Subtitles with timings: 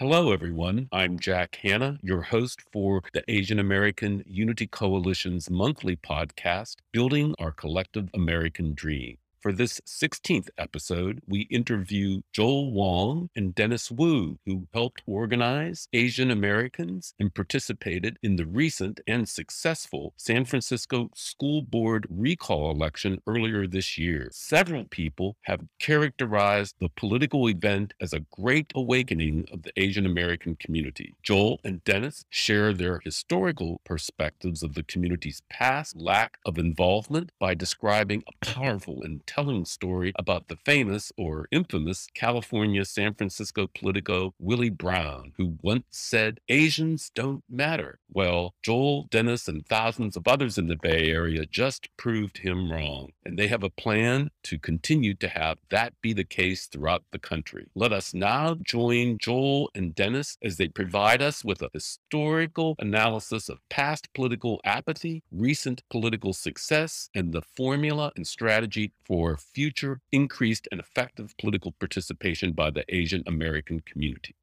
[0.00, 0.86] Hello, everyone.
[0.92, 7.50] I'm Jack Hanna, your host for the Asian American Unity Coalition's monthly podcast, Building Our
[7.50, 9.18] Collective American Dream.
[9.40, 16.32] For this 16th episode, we interview Joel Wong and Dennis Wu, who helped organize Asian
[16.32, 23.68] Americans and participated in the recent and successful San Francisco School Board recall election earlier
[23.68, 24.28] this year.
[24.32, 30.56] Several people have characterized the political event as a great awakening of the Asian American
[30.56, 31.14] community.
[31.22, 37.54] Joel and Dennis share their historical perspectives of the community's past lack of involvement by
[37.54, 44.34] describing a powerful and telling story about the famous or infamous California San Francisco Politico
[44.38, 48.00] Willie Brown, who once said, Asians don't matter.
[48.10, 53.10] Well, Joel, Dennis, and thousands of others in the Bay Area just proved him wrong.
[53.26, 57.18] And they have a plan to continue to have that be the case throughout the
[57.18, 57.66] country.
[57.74, 63.50] Let us now join Joel and Dennis as they provide us with a historical analysis
[63.50, 70.00] of past political apathy, recent political success, and the formula and strategy for for future
[70.12, 74.36] increased and effective political participation by the Asian American community.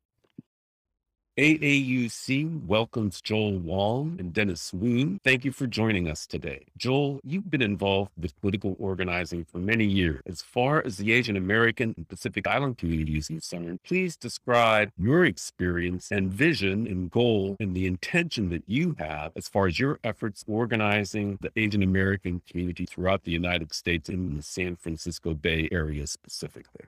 [1.38, 5.20] AAUC welcomes Joel Wong and Dennis Wu.
[5.22, 6.64] Thank you for joining us today.
[6.78, 10.22] Joel, you've been involved with political organizing for many years.
[10.26, 15.26] As far as the Asian American and Pacific Island community is concerned, please describe your
[15.26, 20.00] experience and vision and goal and the intention that you have as far as your
[20.06, 25.68] efforts organizing the Asian American community throughout the United States and the San Francisco Bay
[25.70, 26.86] Area specifically.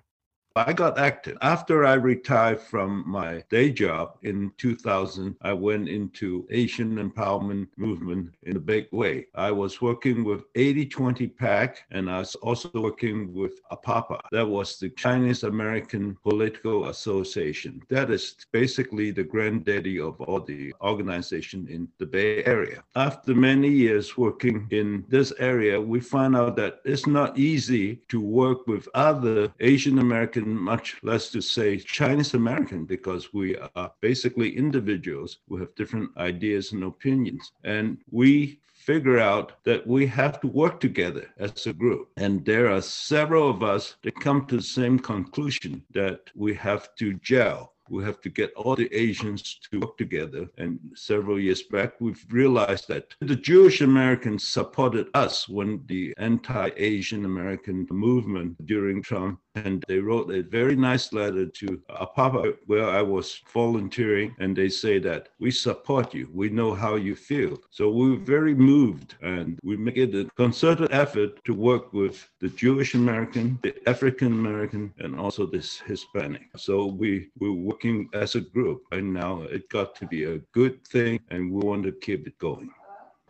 [0.57, 1.37] I got active.
[1.41, 8.33] After I retired from my day job in 2000, I went into Asian empowerment movement
[8.43, 9.27] in a big way.
[9.35, 14.19] I was working with 8020 PAC and I was also working with APAPA.
[14.31, 17.83] That was the Chinese American Political Association.
[17.89, 22.83] That is basically the granddaddy of all the organization in the Bay Area.
[22.95, 28.19] After many years working in this area, we found out that it's not easy to
[28.19, 34.55] work with other Asian American much less to say Chinese American, because we are basically
[34.55, 37.51] individuals who have different ideas and opinions.
[37.63, 42.09] And we figure out that we have to work together as a group.
[42.17, 46.95] And there are several of us that come to the same conclusion that we have
[46.95, 50.47] to gel we have to get all the Asians to work together.
[50.57, 56.69] And several years back, we've realized that the Jewish Americans supported us when the anti
[56.75, 62.57] Asian American movement during Trump and they wrote a very nice letter to uh, APAPA
[62.65, 66.29] where I was volunteering, and they say that we support you.
[66.33, 67.57] We know how you feel.
[67.69, 72.49] So we were very moved, and we made a concerted effort to work with the
[72.49, 76.43] Jewish American, the African American, and also this Hispanic.
[76.55, 80.85] So we we're working as a group, and now it got to be a good
[80.87, 82.69] thing, and we want to keep it going.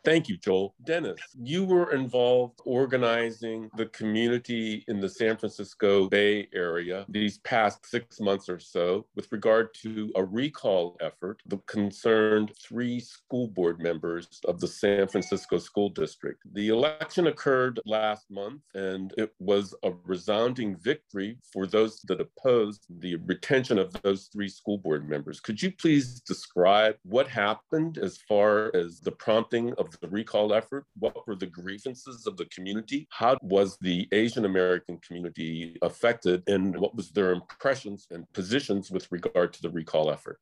[0.07, 0.73] Thank you, Joel.
[0.85, 7.85] Dennis, you were involved organizing the community in the San Francisco Bay Area these past
[7.85, 13.81] six months or so with regard to a recall effort that concerned three school board
[13.81, 16.41] members of the San Francisco School District.
[16.53, 22.85] The election occurred last month and it was a resounding victory for those that opposed
[23.01, 25.41] the retention of those three school board members.
[25.41, 30.85] Could you please describe what happened as far as the prompting of the recall effort?
[30.97, 33.08] What were the grievances of the community?
[33.12, 36.44] How was the Asian American community affected?
[36.47, 40.40] And what was their impressions and positions with regard to the recall effort?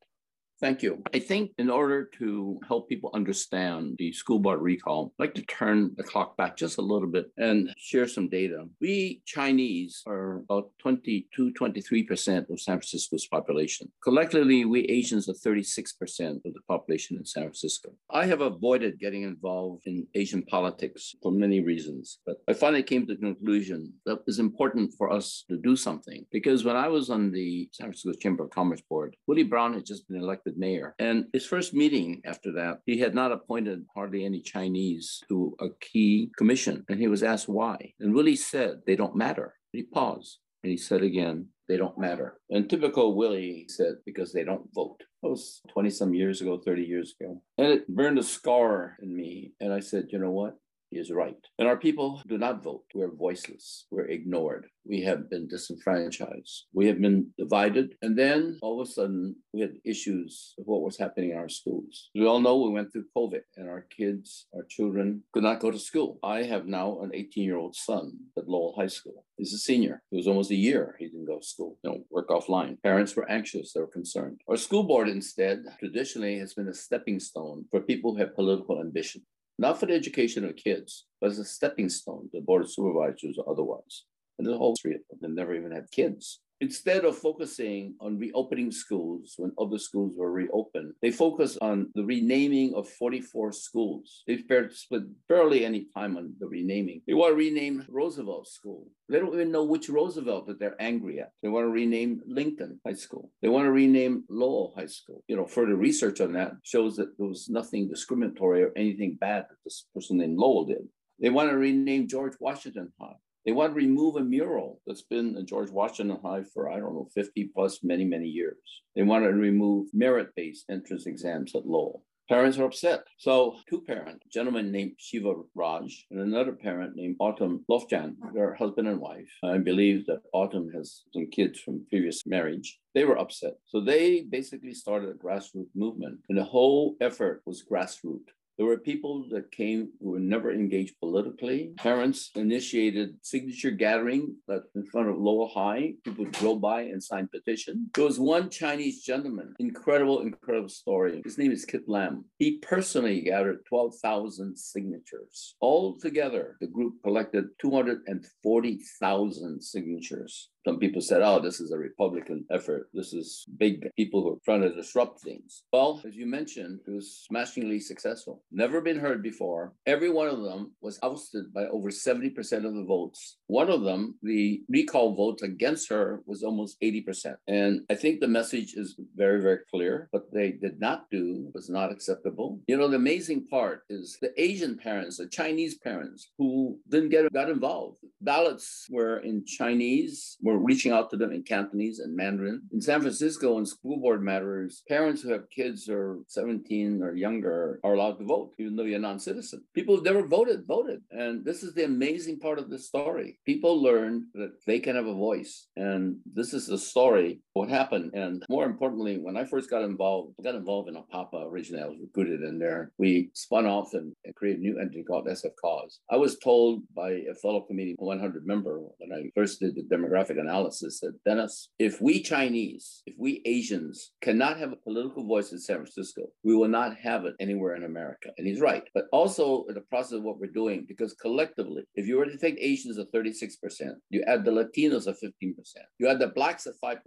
[0.58, 1.02] Thank you.
[1.12, 5.42] I think in order to help people understand the school board recall, I'd like to
[5.42, 8.64] turn the clock back just a little bit and share some data.
[8.80, 13.92] We Chinese are about 22, 23% of San Francisco's population.
[14.02, 17.90] Collectively, we Asians are 36% of the population in San Francisco.
[18.10, 23.06] I have avoided getting involved in Asian politics for many reasons, but I finally came
[23.06, 26.88] to the conclusion that it was important for us to do something because when I
[26.88, 30.45] was on the San Francisco Chamber of Commerce Board, Willie Brown had just been elected
[30.46, 30.94] elected mayor.
[30.98, 35.68] And his first meeting after that, he had not appointed hardly any Chinese to a
[35.80, 36.84] key commission.
[36.88, 37.92] And he was asked why.
[38.00, 39.54] And Willie said, they don't matter.
[39.72, 42.38] He paused and he said again, they don't matter.
[42.50, 45.02] And typical Willie said, because they don't vote.
[45.22, 47.42] That was 20 some years ago, 30 years ago.
[47.58, 49.52] And it burned a scar in me.
[49.60, 50.56] And I said, you know what?
[50.90, 51.36] He is right.
[51.58, 52.84] And our people do not vote.
[52.94, 53.86] We're voiceless.
[53.90, 54.66] We're ignored.
[54.84, 56.66] We have been disenfranchised.
[56.72, 57.96] We have been divided.
[58.02, 61.48] And then all of a sudden, we had issues of what was happening in our
[61.48, 62.10] schools.
[62.14, 65.72] We all know we went through COVID and our kids, our children could not go
[65.72, 66.18] to school.
[66.22, 69.24] I have now an 18 year old son at Lowell High School.
[69.36, 70.02] He's a senior.
[70.12, 72.80] It was almost a year he didn't go to school, you know, work offline.
[72.82, 73.72] Parents were anxious.
[73.72, 74.40] They were concerned.
[74.48, 78.80] Our school board instead traditionally has been a stepping stone for people who have political
[78.80, 79.22] ambition
[79.58, 83.38] not for the education of kids, but as a stepping stone to board of supervisors
[83.38, 84.04] or otherwise.
[84.38, 86.40] And a whole three of them never even had kids.
[86.60, 92.02] Instead of focusing on reopening schools when other schools were reopened, they focused on the
[92.02, 94.22] renaming of 44 schools.
[94.26, 94.38] They
[94.70, 97.02] spent barely any time on the renaming.
[97.06, 98.88] They want to rename Roosevelt School.
[99.08, 101.32] They don't even know which Roosevelt that they're angry at.
[101.42, 103.30] They want to rename Lincoln High School.
[103.42, 105.22] They want to rename Lowell High School.
[105.28, 109.44] You know, further research on that shows that there was nothing discriminatory or anything bad
[109.50, 110.88] that this person named Lowell did.
[111.20, 113.16] They want to rename George Washington High.
[113.46, 116.94] They want to remove a mural that's been in George Washington High for, I don't
[116.94, 118.82] know, 50 plus many, many years.
[118.96, 122.02] They want to remove merit based entrance exams at Lowell.
[122.28, 123.04] Parents are upset.
[123.18, 128.54] So, two parents, a gentleman named Siva Raj and another parent named Autumn Looijen, they're
[128.54, 129.30] husband and wife.
[129.44, 132.80] I believe that Autumn has some kids from previous marriage.
[132.96, 133.54] They were upset.
[133.66, 138.26] So, they basically started a grassroots movement, and the whole effort was grassroots.
[138.58, 141.72] There were people that came who were never engaged politically.
[141.76, 145.92] Parents initiated signature gathering that in front of Lowell High.
[146.04, 147.90] People drove by and signed petition.
[147.94, 151.20] There was one Chinese gentleman, incredible, incredible story.
[151.24, 152.24] His name is Kit Lam.
[152.38, 155.56] He personally gathered 12,000 signatures.
[155.60, 160.48] All together, the group collected 240,000 signatures.
[160.66, 162.88] Some people said, oh, this is a Republican effort.
[162.92, 165.62] This is big people who are trying to disrupt things.
[165.72, 168.42] Well, as you mentioned, it was smashingly successful.
[168.50, 169.72] Never been heard before.
[169.86, 173.38] Every one of them was ousted by over 70% of the votes.
[173.48, 177.36] One of them, the recall vote against her was almost 80%.
[177.48, 180.08] And I think the message is very, very clear.
[180.10, 182.60] What they did not do was not acceptable.
[182.68, 187.32] You know, the amazing part is the Asian parents, the Chinese parents who didn't get
[187.32, 187.98] got involved.
[188.20, 192.62] Ballots were in Chinese, were reaching out to them in Cantonese and Mandarin.
[192.72, 197.80] In San Francisco, in school board matters, parents who have kids are 17 or younger
[197.84, 199.64] are allowed to vote, even though you're a non-citizen.
[199.74, 201.00] People who've never voted, voted.
[201.10, 203.38] And this is the amazing part of this story.
[203.46, 205.68] People learned that they can have a voice.
[205.76, 208.12] And this is the story, what happened.
[208.14, 211.82] And more importantly, when I first got involved, I got involved in APAPA originally.
[211.82, 212.92] I was recruited in there.
[212.98, 216.00] We spun off and, and created a new entity called SF Cause.
[216.10, 220.38] I was told by a fellow committee 100 member when I first did the demographic
[220.38, 225.58] analysis that Dennis, if we Chinese, if we Asians cannot have a political voice in
[225.58, 228.25] San Francisco, we will not have it anywhere in America.
[228.38, 228.84] And he's right.
[228.94, 232.38] But also in the process of what we're doing, because collectively, if you were to
[232.38, 235.54] take Asians at 36%, you add the Latinos at 15%,
[235.98, 236.98] you add the blacks at 5%,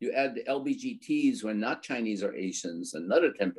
[0.00, 3.52] you add the LBGTs who are not Chinese or Asians, another 10%,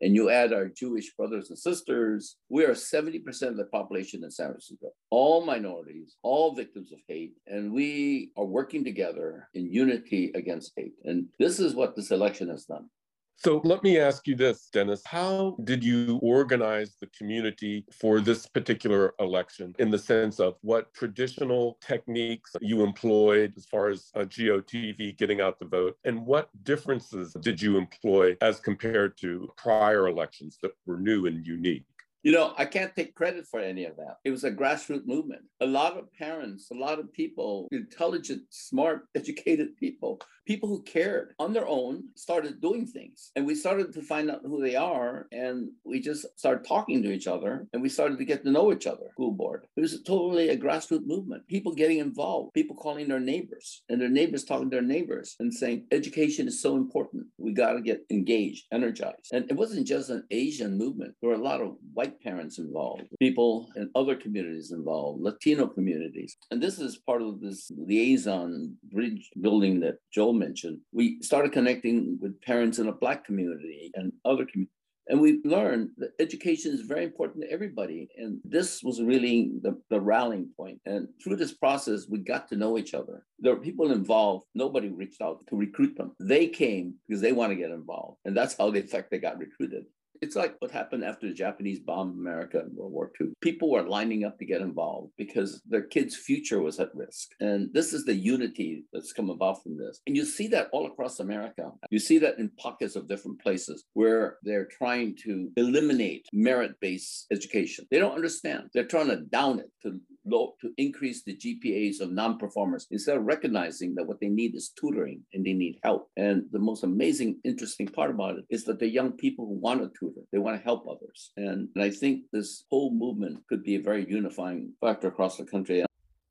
[0.00, 4.30] and you add our Jewish brothers and sisters, we are 70% of the population in
[4.30, 4.90] San Francisco.
[5.10, 10.94] All minorities, all victims of hate, and we are working together in unity against hate.
[11.04, 12.88] And this is what this election has done.
[13.36, 15.02] So let me ask you this, Dennis.
[15.04, 20.94] How did you organize the community for this particular election in the sense of what
[20.94, 25.96] traditional techniques you employed as far as uh, GOTV getting out the vote?
[26.04, 31.46] And what differences did you employ as compared to prior elections that were new and
[31.46, 31.84] unique?
[32.24, 34.16] You know, I can't take credit for any of that.
[34.24, 35.42] It was a grassroots movement.
[35.60, 41.34] A lot of parents, a lot of people, intelligent, smart, educated people, people who cared
[41.38, 43.30] on their own started doing things.
[43.36, 45.26] And we started to find out who they are.
[45.32, 48.72] And we just started talking to each other and we started to get to know
[48.72, 49.08] each other.
[49.12, 49.66] School board.
[49.76, 51.46] It was totally a grassroots movement.
[51.46, 55.52] People getting involved, people calling their neighbors, and their neighbors talking to their neighbors and
[55.52, 57.26] saying, education is so important.
[57.36, 59.32] We got to get engaged, energized.
[59.32, 62.58] And it wasn't just an Asian movement, there were a lot of white white parents
[62.58, 66.36] involved, people in other communities involved, Latino communities.
[66.50, 70.80] And this is part of this liaison bridge building that Joel mentioned.
[70.92, 74.70] We started connecting with parents in a Black community and other communities.
[75.06, 78.08] And we learned that education is very important to everybody.
[78.16, 80.80] And this was really the, the rallying point.
[80.86, 83.22] And through this process, we got to know each other.
[83.38, 84.46] There were people involved.
[84.54, 86.12] Nobody reached out to recruit them.
[86.20, 88.16] They came because they want to get involved.
[88.24, 89.84] And that's how, in fact, they got recruited
[90.24, 93.34] It's like what happened after the Japanese bombed America in World War II.
[93.42, 97.32] People were lining up to get involved because their kids' future was at risk.
[97.40, 100.00] And this is the unity that's come about from this.
[100.06, 101.72] And you see that all across America.
[101.90, 107.26] You see that in pockets of different places where they're trying to eliminate merit based
[107.30, 107.86] education.
[107.90, 108.70] They don't understand.
[108.72, 113.16] They're trying to down it to low, to increase the GPAs of non performers instead
[113.16, 116.10] of recognizing that what they need is tutoring and they need help.
[116.16, 119.80] And the most amazing, interesting part about it is that the young people who want
[119.80, 121.32] to tutor, they want to help others.
[121.36, 125.44] And, and I think this whole movement could be a very unifying factor across the
[125.44, 125.84] country.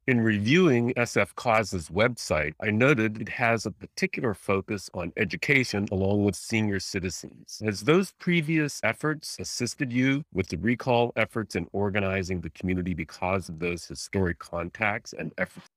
[0.05, 6.25] In reviewing SF Cause's website, I noted it has a particular focus on education along
[6.25, 7.61] with senior citizens.
[7.63, 13.47] Has those previous efforts assisted you with the recall efforts and organizing the community because
[13.47, 15.67] of those historic contacts and efforts?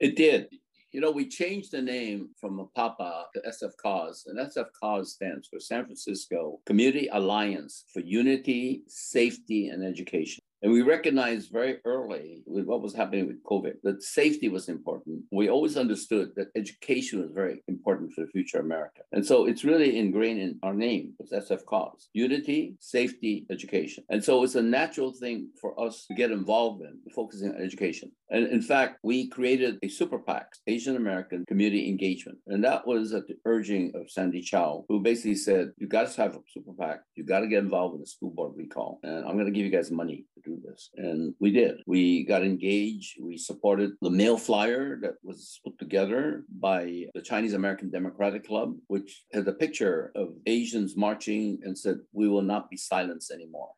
[0.00, 0.48] It did.
[0.90, 5.46] You know, we changed the name from PAPA to SF Cause, and SF Cause stands
[5.46, 10.42] for San Francisco Community Alliance for Unity, Safety, and Education.
[10.62, 15.22] And we recognized very early with what was happening with COVID that safety was important.
[15.30, 19.02] We always understood that education was very important for the future of America.
[19.12, 24.04] And so it's really ingrained in our name, it's SF Cause unity, safety, education.
[24.10, 28.10] And so it's a natural thing for us to get involved in, focusing on education.
[28.30, 32.38] And in fact, we created a super PAC, Asian American Community Engagement.
[32.46, 36.22] And that was at the urging of Sandy Chow, who basically said, You got to
[36.22, 38.98] have a super PAC, you got to get involved in the school board recall.
[39.02, 40.90] And I'm going to give you guys money do this.
[40.96, 41.76] And we did.
[41.86, 43.16] We got engaged.
[43.20, 48.74] We supported the mail flyer that was put together by the Chinese American Democratic Club,
[48.88, 53.70] which had a picture of Asians marching and said, We will not be silenced anymore.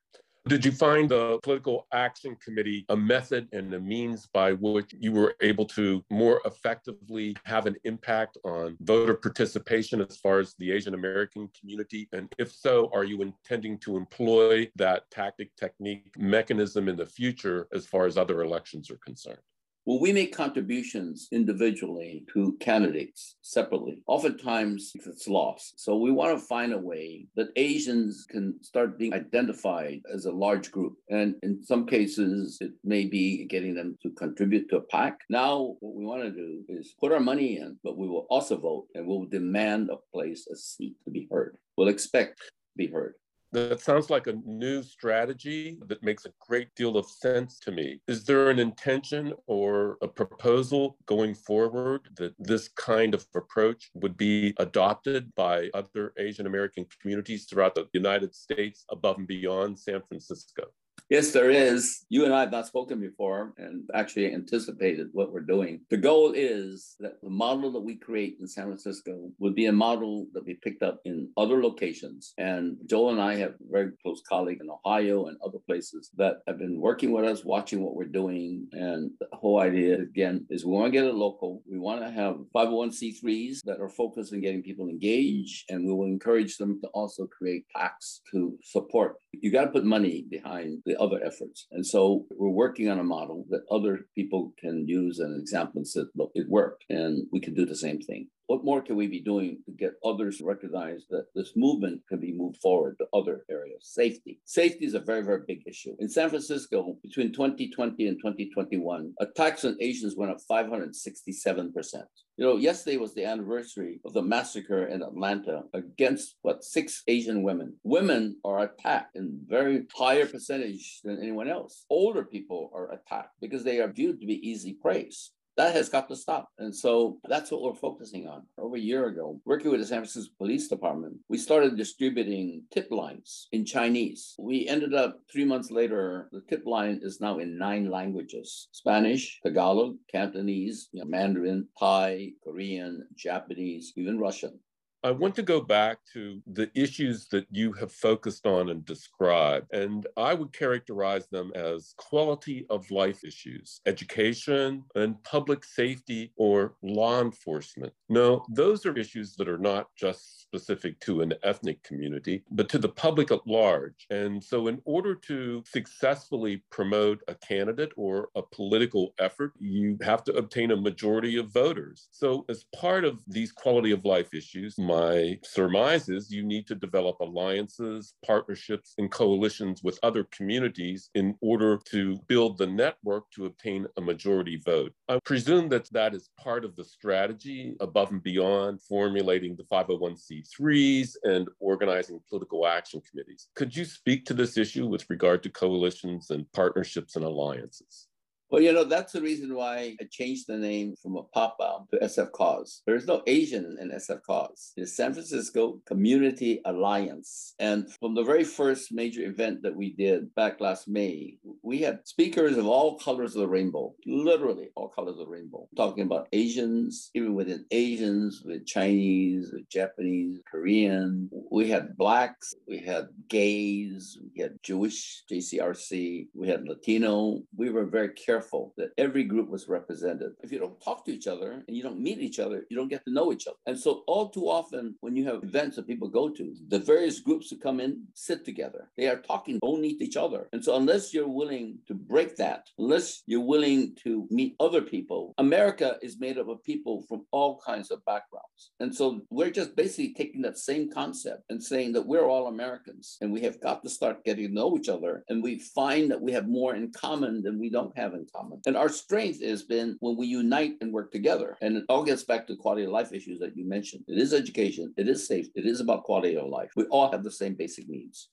[0.51, 5.13] Did you find the Political Action Committee a method and a means by which you
[5.13, 10.73] were able to more effectively have an impact on voter participation as far as the
[10.73, 12.09] Asian American community?
[12.13, 17.69] And if so, are you intending to employ that tactic, technique, mechanism in the future
[17.73, 19.39] as far as other elections are concerned?
[19.87, 24.03] Well, we make contributions individually to candidates separately.
[24.07, 25.81] Oftentimes it's lost.
[25.81, 30.33] So we want to find a way that Asians can start being identified as a
[30.33, 30.97] large group.
[31.09, 35.19] And in some cases, it may be getting them to contribute to a PAC.
[35.31, 38.59] Now, what we want to do is put our money in, but we will also
[38.59, 41.57] vote and we'll demand a place, a seat to be heard.
[41.77, 43.15] We'll expect to be heard.
[43.53, 48.01] That sounds like a new strategy that makes a great deal of sense to me.
[48.07, 54.17] Is there an intention or a proposal going forward that this kind of approach would
[54.17, 60.01] be adopted by other Asian American communities throughout the United States above and beyond San
[60.07, 60.67] Francisco?
[61.11, 62.07] Yes, there is.
[62.09, 65.81] You and I have not spoken before and actually anticipated what we're doing.
[65.91, 69.73] The goal is that the model that we create in San Francisco would be a
[69.73, 72.33] model that we picked up in other locations.
[72.39, 76.59] And Joel and I have very close colleagues in Ohio and other places that have
[76.59, 78.69] been working with us, watching what we're doing.
[78.71, 81.61] And the whole idea, again, is we want to get it local.
[81.69, 86.05] We want to have 501c3s that are focused on getting people engaged, and we will
[86.05, 89.17] encourage them to also create PACs to support.
[89.33, 91.67] You got to put money behind the other efforts.
[91.73, 96.31] And so we're working on a model that other people can use and say, look,
[96.35, 99.59] it worked, and we can do the same thing what more can we be doing
[99.65, 103.83] to get others to recognize that this movement can be moved forward to other areas?
[103.83, 104.41] Safety.
[104.45, 105.95] Safety is a very, very big issue.
[106.01, 112.03] In San Francisco, between 2020 and 2021, attacks on Asians went up 567%.
[112.39, 117.45] You know, yesterday was the anniversary of the massacre in Atlanta against what six Asian
[117.45, 117.77] women.
[117.85, 121.85] Women are attacked in very higher percentage than anyone else.
[121.89, 125.09] Older people are attacked because they are viewed to be easy prey
[125.57, 126.49] that has got to stop.
[126.59, 128.43] And so that's what we're focusing on.
[128.59, 132.89] Over a year ago, working with the San Francisco Police Department, we started distributing tip
[132.91, 134.35] lines in Chinese.
[134.39, 139.41] We ended up three months later, the tip line is now in nine languages Spanish,
[139.43, 144.59] Tagalog, Cantonese, you know, Mandarin, Thai, Korean, Japanese, even Russian.
[145.03, 149.73] I want to go back to the issues that you have focused on and described,
[149.73, 156.75] and I would characterize them as quality of life issues, education, and public safety or
[156.83, 157.95] law enforcement.
[158.11, 162.79] No, those are issues that are not just specific to an ethnic community, but to
[162.79, 164.07] the public at large.
[164.11, 170.25] And so, in order to successfully promote a candidate or a political effort, you have
[170.25, 172.09] to obtain a majority of voters.
[172.11, 176.75] So, as part of these quality of life issues, my surmise is you need to
[176.75, 183.47] develop alliances, partnerships, and coalitions with other communities in order to build the network to
[183.47, 184.93] obtain a majority vote.
[185.09, 191.17] I presume that that is part of the strategy above and beyond formulating the 501c3s
[191.25, 193.49] and organizing political action committees.
[193.55, 198.10] Could you speak to this issue with regard to coalitions and partnerships and alliances?
[198.51, 202.33] Well, you know, that's the reason why I changed the name from APAPA to SF
[202.33, 202.83] Cause.
[202.85, 204.73] There is no Asian in SF Cause.
[204.77, 207.55] It's San Francisco Community Alliance.
[207.61, 212.07] And from the very first major event that we did back last May, we had
[212.07, 216.29] speakers of all colors of the rainbow, literally all colors of the rainbow, talking about
[216.33, 221.31] Asians, even within Asians, with Chinese, with Japanese, Korean.
[221.51, 227.43] We had blacks, we had gays, we had Jewish, JCRC, we had Latino.
[227.57, 230.33] We were very careful that every group was represented.
[230.43, 232.89] If you don't talk to each other and you don't meet each other, you don't
[232.89, 233.57] get to know each other.
[233.67, 237.21] And so, all too often, when you have events that people go to, the various
[237.21, 238.89] groups who come in sit together.
[238.97, 240.49] They are talking only to each other.
[240.53, 241.50] And so, unless you're willing
[241.87, 246.63] to break that, unless you're willing to meet other people, America is made up of
[246.65, 248.73] people from all kinds of backgrounds.
[248.81, 253.17] And so, we're just basically taking that same concept and saying that we're all Americans
[253.21, 255.25] and we have got to start getting to know each other.
[255.29, 258.61] And we find that we have more in common than we don't have in common.
[258.67, 261.57] And our strength has been when we unite and work together.
[261.61, 264.05] And it all gets back to quality of life issues that you mentioned.
[264.09, 266.71] It is education, it is safe, it is about quality of life.
[266.77, 268.29] We all have the same basic needs.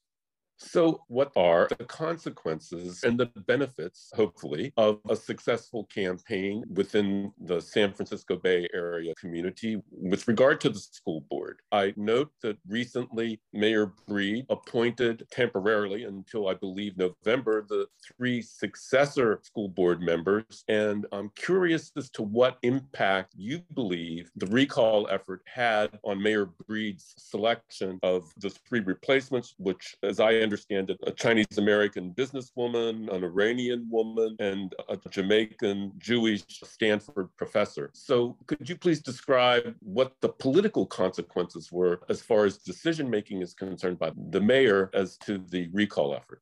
[0.60, 7.62] So, what are the consequences and the benefits, hopefully, of a successful campaign within the
[7.62, 11.60] San Francisco Bay Area community with regard to the school board?
[11.72, 17.86] I note that recently Mayor Breed appointed temporarily until I believe November the
[18.18, 20.64] three successor school board members.
[20.68, 26.50] And I'm curious as to what impact you believe the recall effort had on Mayor
[26.68, 32.96] Breed's selection of the three replacements, which, as I understand it, a Chinese American businesswoman,
[33.13, 36.44] an Iranian woman, and a Jamaican Jewish
[36.75, 37.92] Stanford professor.
[37.94, 43.42] So, could you please describe what the political consequences were as far as decision making
[43.42, 46.42] is concerned by the mayor as to the recall effort?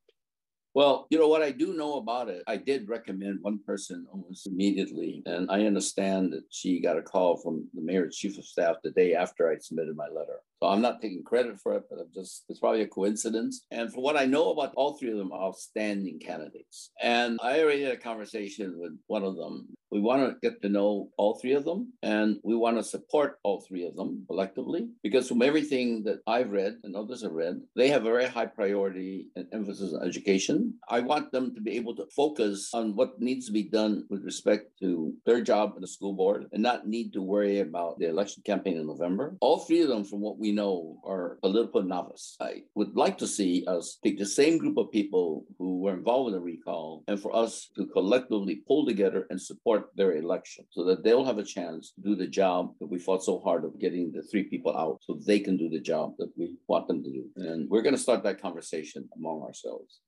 [0.76, 2.44] Well, you know what I do know about it.
[2.48, 7.38] I did recommend one person almost immediately, and I understand that she got a call
[7.38, 10.40] from the mayor's chief of staff the day after I submitted my letter.
[10.68, 13.66] I'm not taking credit for it, but I'm just, it's probably a coincidence.
[13.72, 16.92] And for what I know about all three of them are outstanding candidates.
[17.02, 19.68] And I already had a conversation with one of them.
[19.92, 23.40] We want to get to know all three of them and we want to support
[23.44, 27.62] all three of them collectively because from everything that I've read and others have read,
[27.76, 30.74] they have a very high priority and emphasis on education.
[30.90, 34.26] I want them to be able to focus on what needs to be done with
[34.26, 38.10] respect to their job in the school board and not need to worry about the
[38.10, 39.38] election campaign in November.
[39.40, 42.36] All three of them, from what we know are political novice.
[42.40, 46.29] I would like to see us take the same group of people who were involved
[46.29, 50.84] in the recall and for us to collectively pull together and support their election so
[50.86, 53.79] that they'll have a chance to do the job that we fought so hard of
[53.79, 57.03] getting the three people out so they can do the job that we want them
[57.03, 57.25] to do.
[57.38, 60.00] And we're going to start that conversation among ourselves.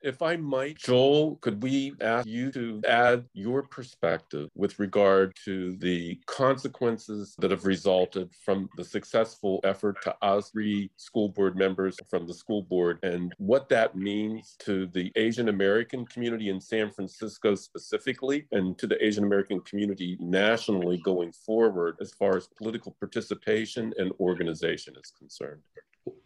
[0.00, 5.76] If I might, Joel, could we ask you to add your perspective with regard to
[5.78, 11.96] the consequences that have resulted from the successful effort to us three school board members
[12.08, 16.90] from the school board and what that means to the Asian American community in San
[16.90, 22.94] Francisco specifically and to the Asian American community nationally going forward as far as political
[23.00, 25.62] participation and organization is concerned?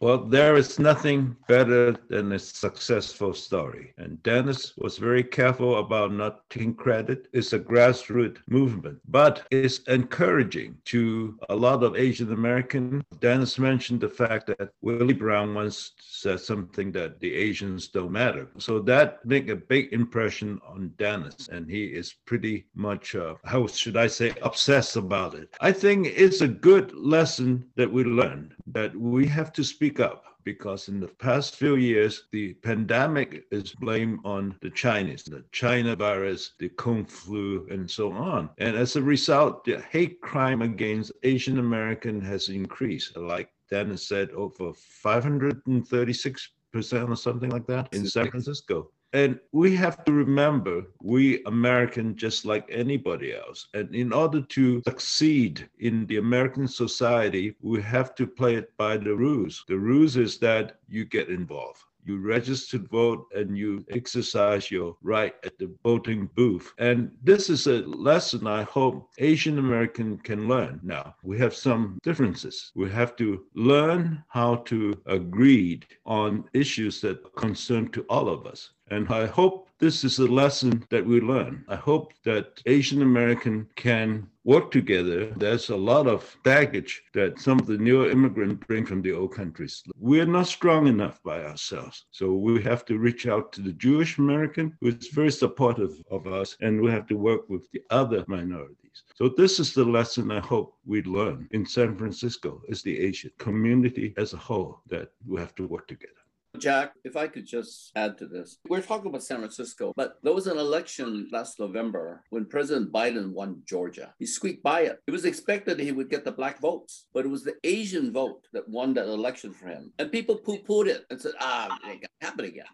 [0.01, 3.95] Well, there is nothing better than a successful story.
[3.99, 7.29] And Dennis was very careful about not taking credit.
[7.33, 13.05] It's a grassroots movement, but it's encouraging to a lot of Asian American.
[13.21, 18.49] Dennis mentioned the fact that Willie Brown once said something that the Asians don't matter.
[18.59, 21.49] So that made a big impression on Dennis.
[21.49, 25.55] And he is pretty much, uh, how should I say, obsessed about it.
[25.61, 30.25] I think it's a good lesson that we learned that we have to speak up
[30.45, 35.95] because in the past few years, the pandemic is blamed on the Chinese, the China
[35.95, 38.51] virus, the Kung flu, and so on.
[38.59, 44.31] And as a result, the hate crime against Asian American has increased, like Dennis said,
[44.31, 48.91] over 536 percent or something like that in San Francisco.
[49.15, 53.69] And we have to remember, we American, just like anybody else.
[53.75, 58.97] And in order to succeed in the American society, we have to play it by
[58.97, 59.65] the rules.
[59.69, 61.83] The rules is that you get involved.
[62.05, 66.73] You register to vote and you exercise your right at the voting booth.
[66.79, 70.81] And this is a lesson I hope Asian American can learn.
[70.83, 72.73] Now, we have some differences.
[72.75, 78.71] We have to learn how to agree on issues that concern to all of us.
[78.91, 81.65] And I hope this is a lesson that we learn.
[81.67, 85.33] I hope that Asian American can work together.
[85.37, 89.35] There's a lot of baggage that some of the newer immigrants bring from the old
[89.35, 89.83] countries.
[89.99, 92.05] We're not strong enough by ourselves.
[92.13, 96.29] So we have to reach out to the Jewish American who is very supportive of
[96.29, 99.03] us, and we have to work with the other minorities.
[99.17, 103.33] So this is the lesson I hope we learn in San Francisco as the Asian
[103.39, 106.22] community as a whole that we have to work together.
[106.59, 110.35] Jack, if I could just add to this, we're talking about San Francisco, but there
[110.35, 114.13] was an election last November when President Biden won Georgia.
[114.19, 114.99] He squeaked by it.
[115.07, 118.47] It was expected he would get the black votes, but it was the Asian vote
[118.53, 119.93] that won that election for him.
[119.99, 122.67] And people poo pooed it and said, ah, it ain't happen again.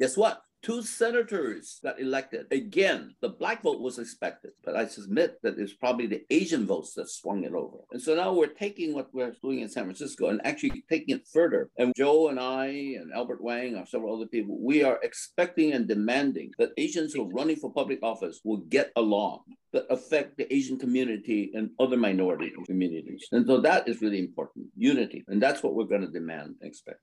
[0.00, 0.42] Guess what?
[0.60, 2.46] Two senators got elected.
[2.50, 6.94] Again, the black vote was expected, but I submit that it's probably the Asian votes
[6.94, 7.78] that swung it over.
[7.92, 11.28] And so now we're taking what we're doing in San Francisco and actually taking it
[11.32, 11.70] further.
[11.78, 15.86] And Joe and I and Albert Wang and several other people, we are expecting and
[15.86, 19.42] demanding that Asians who are running for public office will get along
[19.72, 23.26] that affect the Asian community and other minority communities.
[23.30, 25.24] And so that is really important, unity.
[25.28, 27.00] And that's what we're going to demand and expect.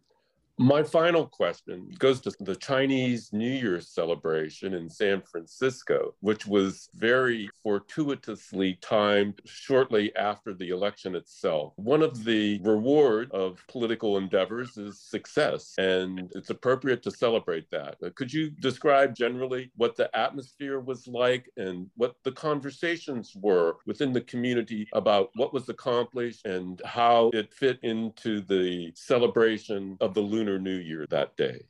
[0.57, 6.87] My final question goes to the Chinese New Year celebration in San Francisco, which was
[6.95, 11.73] very fortuitously timed shortly after the election itself.
[11.75, 17.97] One of the reward of political endeavors is success, and it's appropriate to celebrate that.
[18.15, 24.13] Could you describe generally what the atmosphere was like and what the conversations were within
[24.13, 30.21] the community about what was accomplished and how it fit into the celebration of the
[30.21, 31.61] lunar Lunar New Year that day.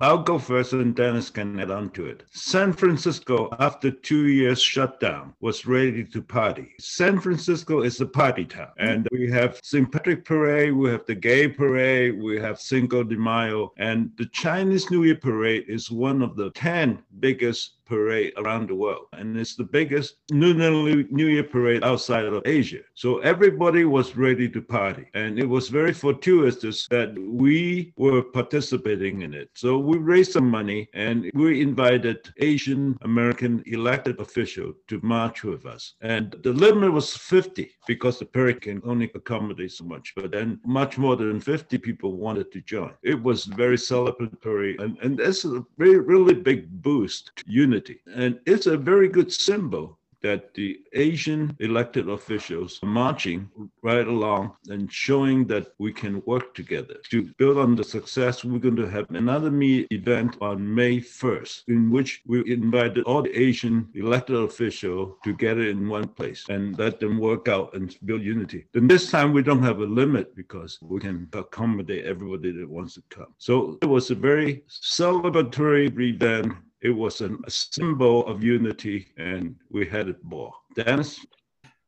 [0.00, 2.24] I'll go first and Dennis can add on to it.
[2.32, 6.74] San Francisco, after two years shutdown, was ready to party.
[6.80, 8.72] San Francisco is a party town.
[8.78, 9.90] And we have St.
[9.90, 13.72] Patrick Parade, we have the Gay Parade, we have Cinco de Mayo.
[13.78, 18.74] And the Chinese New Year Parade is one of the 10 biggest parade around the
[18.74, 19.06] world.
[19.12, 22.80] And it's the biggest Lunar New Year parade outside of Asia.
[22.94, 25.06] So everybody was ready to party.
[25.14, 29.50] And it was very fortuitous that we were participating in it.
[29.54, 35.66] So we raised some money and we invited Asian American elected officials to march with
[35.66, 35.94] us.
[36.00, 40.12] And the limit was 50 because the parade can only accommodate so much.
[40.16, 42.92] But then much more than 50 people wanted to join.
[43.02, 44.80] It was very celebratory.
[44.80, 47.81] And, and that's a very, really big boost to unity
[48.14, 53.50] and it's a very good symbol that the Asian elected officials are marching
[53.82, 58.44] right along and showing that we can work together to build on the success.
[58.44, 63.22] We're going to have another me event on May 1st, in which we invited all
[63.22, 68.22] the Asian elected officials together in one place and let them work out and build
[68.22, 68.66] unity.
[68.72, 72.94] Then this time we don't have a limit because we can accommodate everybody that wants
[72.94, 73.34] to come.
[73.38, 79.86] So it was a very celebratory event it was a symbol of unity, and we
[79.86, 80.52] had it more.
[80.74, 81.24] Dennis?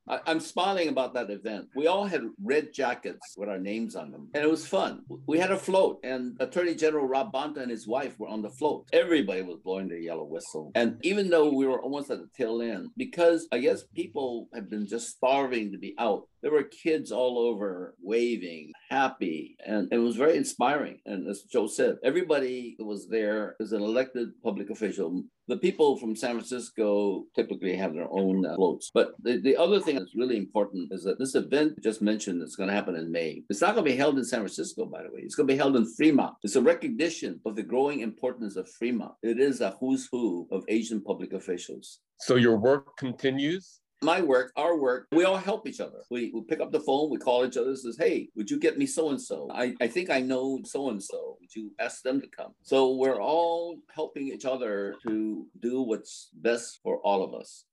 [0.06, 1.68] I, am smiling about that event.
[1.74, 5.02] We all had red jackets with our names on them, and it was fun.
[5.26, 8.50] We had a float, and Attorney General Rob Bonta and his wife were on the
[8.50, 8.86] float.
[8.92, 10.72] Everybody was blowing their yellow whistle.
[10.74, 14.68] And even though we were almost at the tail end, because I guess people have
[14.68, 19.96] been just starving to be out, there were kids all over waving, happy, and it
[19.96, 20.98] was very inspiring.
[21.06, 25.24] And as Joe said, everybody that was there as an elected public official.
[25.48, 28.90] The people from San Francisco typically have their own uh, floats.
[28.92, 32.56] But the, the other thing that's really important is that this event just mentioned is
[32.56, 33.42] going to happen in May.
[33.48, 35.20] It's not going to be held in San Francisco, by the way.
[35.22, 36.34] It's going to be held in Fremont.
[36.42, 39.12] It's a recognition of the growing importance of Fremont.
[39.22, 42.00] It is a who's who of Asian public officials.
[42.20, 43.80] So your work continues?
[44.02, 46.00] My work, our work, we all help each other.
[46.10, 48.78] We, we pick up the phone, we call each other, says, hey, would you get
[48.78, 49.48] me so and so?
[49.52, 51.36] I I think I know so and so.
[51.40, 52.52] Would you ask them to come?
[52.62, 57.64] So we're all helping each other to do what's best for all of us.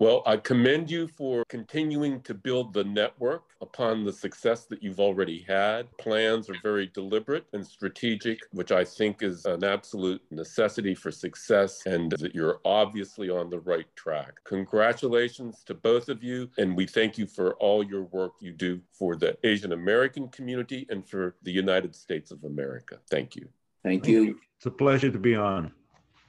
[0.00, 4.98] Well, I commend you for continuing to build the network upon the success that you've
[4.98, 5.86] already had.
[5.98, 11.86] Plans are very deliberate and strategic, which I think is an absolute necessity for success,
[11.86, 14.40] and that you're obviously on the right track.
[14.44, 18.80] Congratulations to both of you, and we thank you for all your work you do
[18.92, 22.98] for the Asian American community and for the United States of America.
[23.10, 23.48] Thank you.
[23.84, 24.40] Thank you.
[24.56, 25.72] It's a pleasure to be on.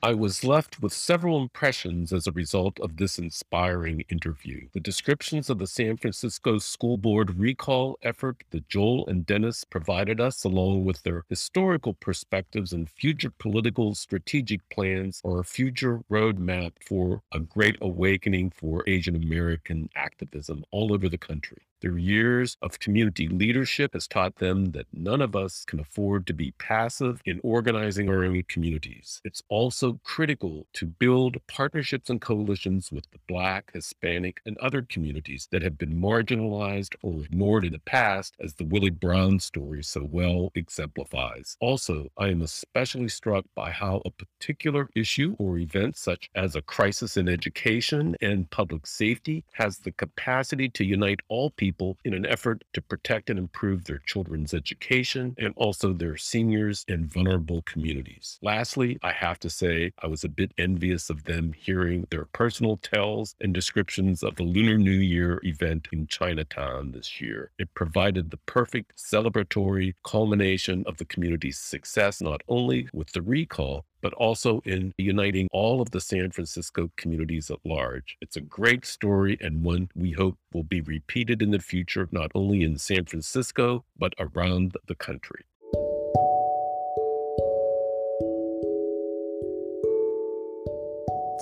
[0.05, 4.67] I was left with several impressions as a result of this inspiring interview.
[4.71, 10.21] The descriptions of the San Francisco School Board recall effort that Joel and Dennis provided
[10.21, 16.73] us, along with their historical perspectives and future political strategic plans, are a future roadmap
[16.87, 21.63] for a great awakening for Asian American activism all over the country.
[21.85, 26.33] Their years of community leadership has taught them that none of us can afford to
[26.33, 29.21] be passive in organizing our own communities.
[29.23, 35.47] It's also critical to build partnerships and coalitions with the Black, Hispanic, and other communities
[35.51, 40.09] that have been marginalized or ignored in the past, as the Willie Brown story so
[40.11, 41.55] well exemplifies.
[41.59, 46.63] Also, I am especially struck by how a particular issue or event, such as a
[46.63, 52.13] crisis in education and public safety, has the capacity to unite all people people in
[52.13, 57.61] an effort to protect and improve their children's education and also their seniors and vulnerable
[57.63, 58.39] communities.
[58.41, 62.77] Lastly, I have to say I was a bit envious of them hearing their personal
[62.77, 67.51] tells and descriptions of the Lunar New Year event in Chinatown this year.
[67.59, 73.85] It provided the perfect celebratory culmination of the community's success, not only with the recall,
[74.01, 78.17] but also in uniting all of the San Francisco communities at large.
[78.21, 82.31] It's a great story and one we hope will be repeated in the future, not
[82.35, 85.45] only in San Francisco, but around the country.